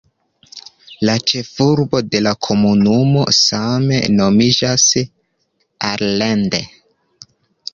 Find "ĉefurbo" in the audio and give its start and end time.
1.31-1.99